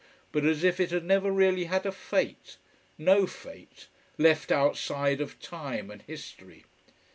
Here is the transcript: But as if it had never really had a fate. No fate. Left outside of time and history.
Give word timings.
But 0.31 0.45
as 0.45 0.63
if 0.63 0.79
it 0.79 0.89
had 0.89 1.03
never 1.05 1.29
really 1.29 1.65
had 1.65 1.85
a 1.85 1.91
fate. 1.91 2.57
No 2.97 3.27
fate. 3.27 3.85
Left 4.17 4.51
outside 4.51 5.21
of 5.21 5.39
time 5.39 5.91
and 5.91 6.01
history. 6.01 6.65